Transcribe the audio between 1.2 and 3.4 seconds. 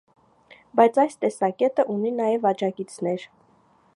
տեսակետը ունի նաև աջակիցներ։